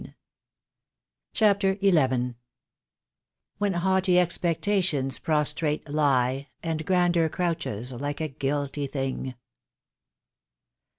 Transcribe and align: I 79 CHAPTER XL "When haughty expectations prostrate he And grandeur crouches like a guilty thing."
I 0.01 0.03
79 1.35 1.75
CHAPTER 1.75 1.77
XL 1.79 2.31
"When 3.59 3.73
haughty 3.73 4.17
expectations 4.17 5.19
prostrate 5.19 5.87
he 5.87 6.47
And 6.63 6.83
grandeur 6.87 7.29
crouches 7.29 7.91
like 7.93 8.19
a 8.19 8.27
guilty 8.27 8.87
thing." 8.87 9.35